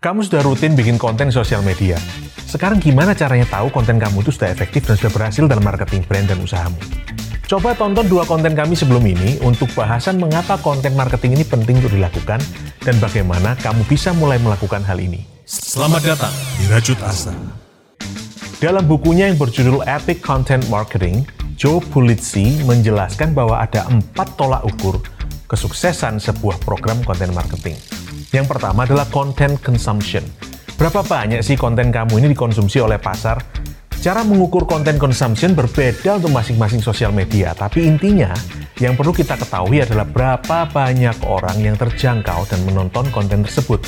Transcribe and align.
Kamu 0.00 0.24
sudah 0.24 0.40
rutin 0.40 0.72
bikin 0.72 0.96
konten 0.96 1.28
di 1.28 1.34
sosial 1.36 1.60
media. 1.60 1.92
Sekarang 2.48 2.80
gimana 2.80 3.12
caranya 3.12 3.44
tahu 3.44 3.68
konten 3.68 4.00
kamu 4.00 4.24
itu 4.24 4.32
sudah 4.32 4.48
efektif 4.48 4.88
dan 4.88 4.96
sudah 4.96 5.12
berhasil 5.12 5.44
dalam 5.44 5.60
marketing 5.60 6.00
brand 6.08 6.24
dan 6.24 6.40
usahamu? 6.40 6.80
Coba 7.44 7.76
tonton 7.76 8.08
dua 8.08 8.24
konten 8.24 8.56
kami 8.56 8.72
sebelum 8.72 9.04
ini 9.04 9.36
untuk 9.44 9.68
bahasan 9.76 10.16
mengapa 10.16 10.56
konten 10.56 10.96
marketing 10.96 11.36
ini 11.36 11.44
penting 11.44 11.84
untuk 11.84 11.92
dilakukan 11.92 12.40
dan 12.80 12.96
bagaimana 12.96 13.52
kamu 13.60 13.84
bisa 13.84 14.16
mulai 14.16 14.40
melakukan 14.40 14.80
hal 14.88 14.96
ini. 14.96 15.20
Selamat 15.44 16.16
datang 16.16 16.32
di 16.56 16.64
Rajut 16.72 16.96
Asa. 17.04 17.36
Dalam 18.56 18.88
bukunya 18.88 19.28
yang 19.28 19.36
berjudul 19.36 19.84
Epic 19.84 20.24
Content 20.24 20.64
Marketing, 20.72 21.28
Joe 21.60 21.76
Pulizzi 21.92 22.56
menjelaskan 22.64 23.36
bahwa 23.36 23.60
ada 23.60 23.84
empat 23.92 24.32
tolak 24.40 24.64
ukur 24.64 24.96
kesuksesan 25.44 26.16
sebuah 26.16 26.56
program 26.64 27.04
konten 27.04 27.36
marketing. 27.36 27.99
Yang 28.30 28.46
pertama 28.46 28.86
adalah 28.86 29.10
content 29.10 29.58
consumption. 29.58 30.22
Berapa 30.78 31.02
banyak 31.02 31.42
sih 31.42 31.58
konten 31.58 31.90
kamu 31.90 32.22
ini 32.22 32.26
dikonsumsi 32.30 32.78
oleh 32.78 33.02
pasar? 33.02 33.42
Cara 34.00 34.22
mengukur 34.22 34.64
konten 34.70 34.96
consumption 34.96 35.52
berbeda 35.52 36.16
untuk 36.22 36.32
masing-masing 36.32 36.80
sosial 36.80 37.10
media, 37.10 37.52
tapi 37.52 37.84
intinya 37.84 38.32
yang 38.78 38.96
perlu 38.96 39.12
kita 39.12 39.34
ketahui 39.36 39.82
adalah 39.82 40.08
berapa 40.08 40.70
banyak 40.70 41.26
orang 41.26 41.58
yang 41.60 41.76
terjangkau 41.76 42.48
dan 42.48 42.64
menonton 42.64 43.10
konten 43.12 43.44
tersebut. 43.44 43.82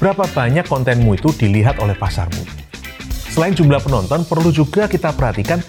Berapa 0.00 0.24
banyak 0.24 0.66
kontenmu 0.66 1.14
itu 1.14 1.30
dilihat 1.36 1.78
oleh 1.78 1.94
pasarmu. 1.94 2.42
Selain 3.06 3.54
jumlah 3.54 3.78
penonton, 3.84 4.24
perlu 4.26 4.50
juga 4.50 4.90
kita 4.90 5.14
perhatikan 5.14 5.62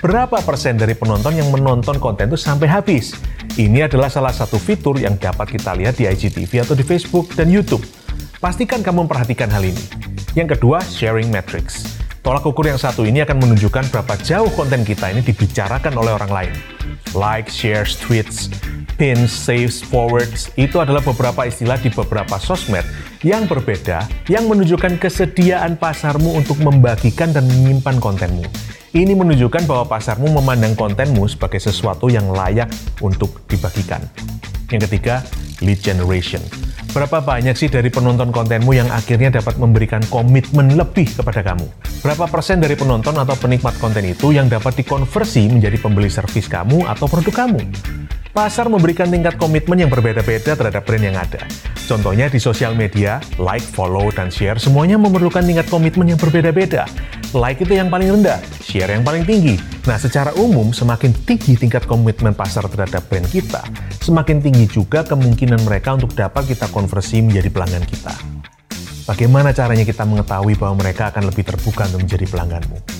berapa 0.00 0.40
persen 0.40 0.80
dari 0.80 0.96
penonton 0.96 1.36
yang 1.36 1.52
menonton 1.52 2.00
konten 2.00 2.32
itu 2.32 2.40
sampai 2.40 2.66
habis. 2.66 3.12
Ini 3.60 3.86
adalah 3.86 4.08
salah 4.08 4.32
satu 4.32 4.56
fitur 4.56 4.96
yang 4.96 5.20
dapat 5.20 5.52
kita 5.56 5.76
lihat 5.76 6.00
di 6.00 6.08
IGTV 6.08 6.64
atau 6.64 6.72
di 6.72 6.84
Facebook 6.84 7.28
dan 7.36 7.52
YouTube. 7.52 7.84
Pastikan 8.40 8.80
kamu 8.80 9.04
memperhatikan 9.04 9.52
hal 9.52 9.60
ini. 9.60 9.84
Yang 10.32 10.56
kedua, 10.56 10.80
sharing 10.80 11.28
metrics. 11.28 12.00
Tolak 12.20 12.44
ukur 12.44 12.68
yang 12.68 12.80
satu 12.80 13.04
ini 13.04 13.24
akan 13.24 13.40
menunjukkan 13.40 13.92
berapa 13.92 14.14
jauh 14.20 14.48
konten 14.52 14.84
kita 14.84 15.12
ini 15.12 15.20
dibicarakan 15.24 15.92
oleh 15.96 16.12
orang 16.16 16.32
lain. 16.32 16.54
Like, 17.12 17.52
shares, 17.52 17.96
tweets, 17.96 18.52
pins, 19.00 19.32
saves, 19.32 19.80
forwards, 19.80 20.52
itu 20.60 20.76
adalah 20.76 21.00
beberapa 21.00 21.48
istilah 21.48 21.80
di 21.80 21.88
beberapa 21.88 22.36
sosmed 22.36 22.84
yang 23.24 23.48
berbeda 23.48 24.04
yang 24.28 24.44
menunjukkan 24.44 25.00
kesediaan 25.00 25.80
pasarmu 25.80 26.36
untuk 26.36 26.60
membagikan 26.60 27.32
dan 27.32 27.48
menyimpan 27.48 27.96
kontenmu. 27.96 28.44
Ini 28.92 29.16
menunjukkan 29.16 29.64
bahwa 29.64 29.88
pasarmu 29.88 30.28
memandang 30.28 30.76
kontenmu 30.76 31.24
sebagai 31.32 31.64
sesuatu 31.64 32.12
yang 32.12 32.28
layak 32.28 32.68
untuk 33.00 33.40
dibagikan. 33.48 34.04
Yang 34.68 34.92
ketiga, 34.92 35.24
lead 35.64 35.80
generation. 35.80 36.44
Berapa 36.92 37.24
banyak 37.24 37.56
sih 37.56 37.72
dari 37.72 37.88
penonton 37.88 38.28
kontenmu 38.28 38.76
yang 38.76 38.90
akhirnya 38.92 39.32
dapat 39.32 39.56
memberikan 39.56 40.04
komitmen 40.12 40.76
lebih 40.76 41.08
kepada 41.08 41.40
kamu? 41.40 41.64
Berapa 42.04 42.28
persen 42.28 42.60
dari 42.60 42.76
penonton 42.76 43.16
atau 43.16 43.38
penikmat 43.38 43.80
konten 43.80 44.04
itu 44.04 44.34
yang 44.34 44.50
dapat 44.50 44.84
dikonversi 44.84 45.48
menjadi 45.48 45.78
pembeli 45.80 46.10
servis 46.12 46.50
kamu 46.50 46.84
atau 46.84 47.06
produk 47.08 47.46
kamu? 47.46 47.62
Pasar 48.30 48.70
memberikan 48.70 49.10
tingkat 49.10 49.34
komitmen 49.42 49.74
yang 49.74 49.90
berbeda-beda 49.90 50.54
terhadap 50.54 50.86
brand 50.86 51.02
yang 51.02 51.18
ada. 51.18 51.42
Contohnya 51.90 52.30
di 52.30 52.38
sosial 52.38 52.78
media, 52.78 53.18
like, 53.42 53.66
follow, 53.74 54.06
dan 54.14 54.30
share 54.30 54.54
semuanya 54.54 54.94
memerlukan 55.02 55.42
tingkat 55.42 55.66
komitmen 55.66 56.14
yang 56.14 56.20
berbeda-beda. 56.22 56.86
Like 57.34 57.58
itu 57.58 57.74
yang 57.74 57.90
paling 57.90 58.06
rendah, 58.06 58.38
share 58.62 58.94
yang 58.94 59.02
paling 59.02 59.26
tinggi. 59.26 59.58
Nah, 59.82 59.98
secara 59.98 60.30
umum, 60.38 60.70
semakin 60.70 61.10
tinggi 61.26 61.58
tingkat 61.58 61.90
komitmen 61.90 62.30
pasar 62.30 62.70
terhadap 62.70 63.02
brand 63.10 63.26
kita, 63.26 63.66
semakin 63.98 64.38
tinggi 64.38 64.70
juga 64.70 65.02
kemungkinan 65.02 65.66
mereka 65.66 65.98
untuk 65.98 66.14
dapat 66.14 66.54
kita 66.54 66.70
konversi 66.70 67.26
menjadi 67.26 67.50
pelanggan 67.50 67.82
kita. 67.82 68.14
Bagaimana 69.10 69.50
caranya 69.50 69.82
kita 69.82 70.06
mengetahui 70.06 70.54
bahwa 70.54 70.78
mereka 70.78 71.10
akan 71.10 71.34
lebih 71.34 71.42
terbuka 71.42 71.90
untuk 71.90 72.06
menjadi 72.06 72.30
pelangganmu? 72.30 72.99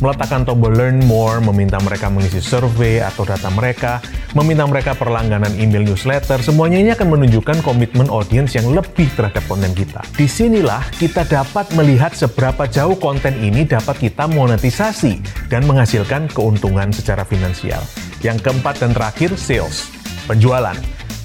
Meletakkan 0.00 0.48
tombol 0.48 0.72
learn 0.72 1.04
more, 1.04 1.38
meminta 1.44 1.76
mereka 1.80 2.08
mengisi 2.08 2.40
survei 2.40 3.04
atau 3.04 3.28
data 3.28 3.52
mereka, 3.52 4.00
meminta 4.32 4.64
mereka 4.64 4.96
perlangganan 4.96 5.52
email 5.60 5.84
newsletter, 5.84 6.40
semuanya 6.40 6.80
ini 6.80 6.90
akan 6.96 7.08
menunjukkan 7.12 7.60
komitmen 7.60 8.08
audiens 8.08 8.56
yang 8.56 8.72
lebih 8.72 9.06
terhadap 9.14 9.44
konten 9.46 9.70
kita. 9.76 10.00
Di 10.16 10.24
sinilah 10.24 10.82
kita 10.96 11.28
dapat 11.28 11.68
melihat 11.76 12.16
seberapa 12.16 12.64
jauh 12.66 12.96
konten 12.96 13.36
ini 13.38 13.68
dapat 13.68 14.00
kita 14.00 14.24
monetisasi 14.26 15.20
dan 15.52 15.68
menghasilkan 15.68 16.32
keuntungan 16.32 16.88
secara 16.90 17.22
finansial. 17.22 17.80
Yang 18.24 18.48
keempat 18.48 18.80
dan 18.80 18.92
terakhir, 18.96 19.36
sales, 19.36 19.88
penjualan. 20.24 20.76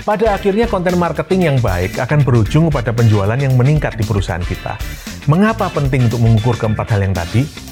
Pada 0.05 0.38
akhirnya 0.38 0.69
konten 0.69 1.01
marketing 1.01 1.41
yang 1.50 1.57
baik 1.57 1.97
akan 1.97 2.21
berujung 2.21 2.69
pada 2.69 2.94
penjualan 2.94 3.39
yang 3.41 3.57
meningkat 3.57 3.97
di 3.97 4.05
perusahaan 4.05 4.44
kita. 4.44 4.77
Mengapa 5.25 5.73
penting 5.73 6.05
untuk 6.05 6.21
mengukur 6.21 6.53
keempat 6.53 6.94
hal 6.94 7.01
yang 7.01 7.17
tadi? 7.17 7.64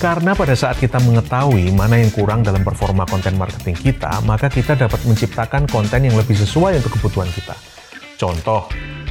Karena 0.00 0.32
pada 0.32 0.56
saat 0.56 0.80
kita 0.80 0.96
mengetahui 0.96 1.76
mana 1.76 2.00
yang 2.00 2.08
kurang 2.08 2.40
dalam 2.40 2.64
performa 2.64 3.04
konten 3.04 3.36
marketing 3.36 3.76
kita, 3.76 4.24
maka 4.24 4.48
kita 4.48 4.72
dapat 4.72 4.96
menciptakan 5.04 5.68
konten 5.68 6.08
yang 6.08 6.16
lebih 6.16 6.40
sesuai 6.40 6.80
untuk 6.80 6.96
kebutuhan 6.96 7.28
kita. 7.28 7.52
Contoh, 8.16 8.64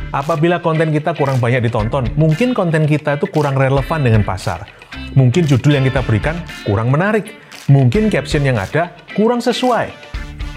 apabila 0.09 0.57
konten 0.57 0.89
kita 0.89 1.13
kurang 1.13 1.37
banyak 1.37 1.69
ditonton, 1.69 2.09
mungkin 2.17 2.57
konten 2.57 2.89
kita 2.89 3.21
itu 3.21 3.29
kurang 3.29 3.53
relevan 3.53 4.01
dengan 4.01 4.25
pasar. 4.25 4.65
Mungkin 5.13 5.45
judul 5.45 5.77
yang 5.77 5.85
kita 5.85 6.01
berikan 6.01 6.41
kurang 6.65 6.89
menarik. 6.89 7.37
Mungkin 7.69 8.09
caption 8.09 8.41
yang 8.41 8.57
ada 8.57 8.89
kurang 9.13 9.45
sesuai. 9.45 9.93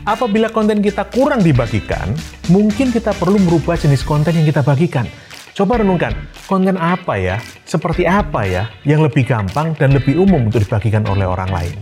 Apabila 0.09 0.49
konten 0.49 0.81
kita 0.81 1.13
kurang 1.13 1.45
dibagikan, 1.45 2.09
mungkin 2.49 2.89
kita 2.89 3.13
perlu 3.21 3.37
merubah 3.37 3.77
jenis 3.77 4.01
konten 4.01 4.33
yang 4.33 4.49
kita 4.49 4.65
bagikan 4.65 5.05
Coba 5.53 5.77
renungkan, 5.77 6.17
konten 6.49 6.81
apa 6.81 7.21
ya, 7.21 7.37
seperti 7.69 8.09
apa 8.09 8.49
ya, 8.49 8.73
yang 8.89 9.05
lebih 9.05 9.29
gampang 9.29 9.77
dan 9.77 9.93
lebih 9.93 10.17
umum 10.17 10.49
untuk 10.49 10.65
dibagikan 10.65 11.05
oleh 11.05 11.29
orang 11.29 11.53
lain. 11.53 11.77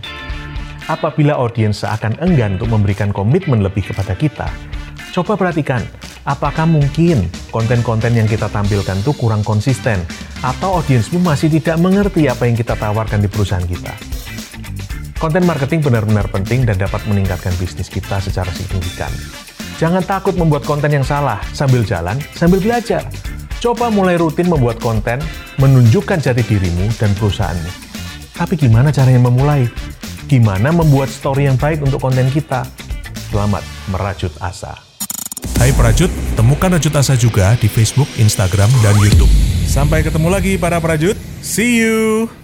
Apabila 0.91 1.39
audiens 1.39 1.79
seakan 1.79 2.19
enggan 2.19 2.59
untuk 2.59 2.67
memberikan 2.67 3.15
komitmen 3.15 3.63
lebih 3.63 3.87
kepada 3.87 4.11
kita, 4.11 4.51
coba 5.15 5.39
perhatikan, 5.39 5.79
apakah 6.27 6.67
mungkin 6.67 7.31
konten-konten 7.55 8.11
yang 8.11 8.27
kita 8.27 8.51
tampilkan 8.51 8.99
itu 8.99 9.15
kurang 9.15 9.39
konsisten, 9.39 10.03
atau 10.43 10.83
audiensmu 10.83 11.23
masih 11.23 11.47
tidak 11.47 11.79
mengerti 11.79 12.27
apa 12.27 12.51
yang 12.51 12.59
kita 12.59 12.75
tawarkan 12.75 13.23
di 13.23 13.31
perusahaan 13.31 13.63
kita. 13.63 13.95
Konten 15.15 15.47
marketing 15.47 15.79
benar-benar 15.79 16.27
penting 16.27 16.67
dan 16.67 16.75
dapat 16.75 16.99
meningkatkan 17.07 17.55
bisnis 17.55 17.87
kita 17.87 18.19
secara 18.19 18.51
signifikan. 18.51 19.15
Jangan 19.79 20.03
takut 20.03 20.35
membuat 20.35 20.67
konten 20.67 20.91
yang 20.91 21.07
salah 21.07 21.39
sambil 21.55 21.87
jalan, 21.87 22.19
sambil 22.35 22.59
belajar. 22.59 23.07
Coba 23.61 23.93
mulai 23.93 24.17
rutin 24.17 24.49
membuat 24.49 24.81
konten, 24.81 25.21
menunjukkan 25.61 26.17
jati 26.17 26.41
dirimu 26.41 26.89
dan 26.97 27.13
perusahaanmu. 27.13 27.69
Tapi 28.33 28.57
gimana 28.57 28.89
caranya 28.89 29.21
memulai? 29.29 29.69
Gimana 30.25 30.73
membuat 30.73 31.13
story 31.13 31.45
yang 31.45 31.61
baik 31.61 31.85
untuk 31.85 32.01
konten 32.01 32.25
kita? 32.33 32.65
Selamat 33.29 33.61
merajut 33.93 34.33
asa. 34.41 34.73
Hai 35.61 35.69
Prajut, 35.77 36.09
temukan 36.33 36.73
Rajut 36.73 36.89
Asa 36.97 37.13
juga 37.13 37.53
di 37.61 37.69
Facebook, 37.69 38.09
Instagram, 38.17 38.73
dan 38.81 38.97
YouTube. 38.97 39.29
Sampai 39.69 40.01
ketemu 40.01 40.33
lagi 40.33 40.57
para 40.57 40.81
Prajut. 40.81 41.13
See 41.45 41.85
you! 41.85 42.40